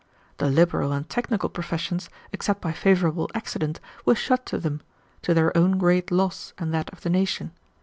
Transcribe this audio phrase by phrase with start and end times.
[0.37, 4.81] The liberal and technical professions, except by favorable accident, were shut to them,
[5.21, 7.51] to their own great loss and that of the nation.